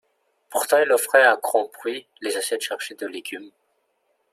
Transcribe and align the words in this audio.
Pourtant 0.49 0.79
il 0.81 0.91
offrait 0.91 1.21
à 1.23 1.37
grand 1.39 1.69
bruit 1.77 2.07
les 2.21 2.35
assiettes 2.35 2.61
chargées 2.63 2.95
de 2.95 3.05
légumes. 3.05 3.51